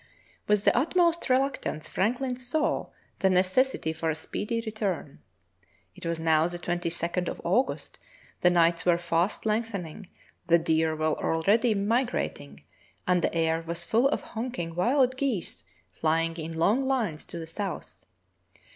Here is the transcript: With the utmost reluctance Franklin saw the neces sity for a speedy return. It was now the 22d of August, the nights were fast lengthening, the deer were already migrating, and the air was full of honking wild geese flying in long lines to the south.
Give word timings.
With 0.47 0.65
the 0.65 0.75
utmost 0.75 1.29
reluctance 1.29 1.87
Franklin 1.87 2.35
saw 2.35 2.87
the 3.19 3.27
neces 3.27 3.71
sity 3.75 3.95
for 3.95 4.09
a 4.09 4.15
speedy 4.15 4.59
return. 4.65 5.19
It 5.93 6.07
was 6.07 6.19
now 6.19 6.47
the 6.47 6.57
22d 6.57 7.27
of 7.27 7.39
August, 7.43 7.99
the 8.41 8.49
nights 8.49 8.83
were 8.83 8.97
fast 8.97 9.45
lengthening, 9.45 10.07
the 10.47 10.57
deer 10.57 10.95
were 10.95 11.13
already 11.23 11.75
migrating, 11.75 12.63
and 13.07 13.21
the 13.21 13.35
air 13.35 13.61
was 13.61 13.83
full 13.83 14.07
of 14.07 14.21
honking 14.33 14.73
wild 14.73 15.17
geese 15.17 15.65
flying 15.91 16.35
in 16.37 16.57
long 16.57 16.81
lines 16.81 17.23
to 17.25 17.37
the 17.37 17.45
south. 17.45 18.05